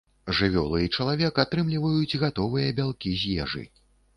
[0.37, 3.63] Жывёлы і чалавек атрымліваюць гатовыя бялкі з ежы.